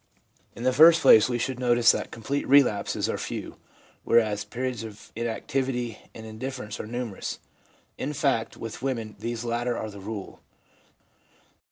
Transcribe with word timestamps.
In 0.55 0.63
the 0.63 0.73
first 0.73 0.99
place, 0.99 1.29
we 1.29 1.37
should 1.37 1.59
notice 1.59 1.91
that 1.91 2.09
complete 2.09 2.47
relapses 2.47 3.07
are 3.07 3.19
few, 3.19 3.57
whereas 4.03 4.43
periods 4.43 4.83
of 4.83 5.11
inactivity 5.15 5.99
and 6.15 6.25
in 6.25 6.39
difference 6.39 6.79
are 6.79 6.87
numerous; 6.87 7.37
in 7.99 8.11
fact, 8.13 8.57
with 8.57 8.81
women, 8.81 9.15
these 9.19 9.43
latter 9.45 9.77
are 9.77 9.91
the 9.91 9.99
rule. 9.99 10.39